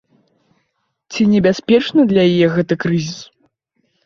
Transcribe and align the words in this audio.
Ці 1.13 1.21
небяспечны 1.33 2.01
для 2.13 2.21
яе 2.33 2.47
гэты 2.55 2.79
крызіс? 2.87 3.21